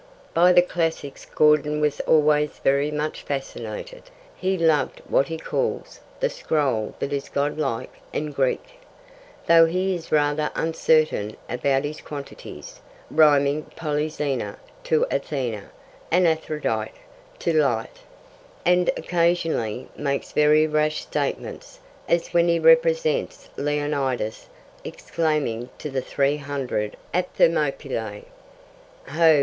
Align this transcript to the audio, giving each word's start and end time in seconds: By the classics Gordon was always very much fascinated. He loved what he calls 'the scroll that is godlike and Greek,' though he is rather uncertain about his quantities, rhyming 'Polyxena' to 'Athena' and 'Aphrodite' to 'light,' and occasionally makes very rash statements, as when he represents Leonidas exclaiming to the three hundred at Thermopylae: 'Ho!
By 0.33 0.51
the 0.51 0.63
classics 0.63 1.27
Gordon 1.27 1.79
was 1.79 1.99
always 2.07 2.59
very 2.63 2.89
much 2.89 3.21
fascinated. 3.21 4.01
He 4.35 4.57
loved 4.57 4.99
what 5.07 5.27
he 5.27 5.37
calls 5.37 5.99
'the 6.19 6.29
scroll 6.31 6.95
that 6.97 7.13
is 7.13 7.29
godlike 7.29 7.93
and 8.11 8.33
Greek,' 8.33 8.79
though 9.45 9.67
he 9.67 9.93
is 9.93 10.11
rather 10.11 10.49
uncertain 10.55 11.37
about 11.47 11.83
his 11.83 12.01
quantities, 12.01 12.81
rhyming 13.11 13.67
'Polyxena' 13.75 14.57
to 14.85 15.05
'Athena' 15.11 15.69
and 16.09 16.27
'Aphrodite' 16.27 16.95
to 17.37 17.53
'light,' 17.53 18.01
and 18.65 18.89
occasionally 18.97 19.87
makes 19.95 20.31
very 20.31 20.65
rash 20.65 21.01
statements, 21.01 21.79
as 22.09 22.29
when 22.33 22.47
he 22.47 22.57
represents 22.57 23.49
Leonidas 23.55 24.47
exclaiming 24.83 25.69
to 25.77 25.91
the 25.91 26.01
three 26.01 26.37
hundred 26.37 26.97
at 27.13 27.31
Thermopylae: 27.35 28.23
'Ho! 29.09 29.39